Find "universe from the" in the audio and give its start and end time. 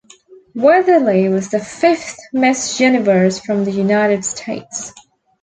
2.79-3.71